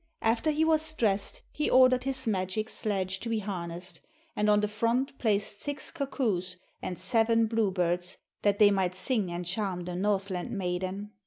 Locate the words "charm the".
9.45-9.95